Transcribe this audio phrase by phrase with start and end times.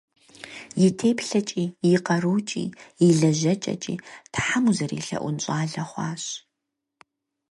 [0.85, 2.63] И теплъэкӏи, и къарукӏи,
[3.05, 3.95] и лэжьэкӏэкӏи
[4.33, 6.23] Тхьэм узэрелъэӏун щӏалэ хъуащ.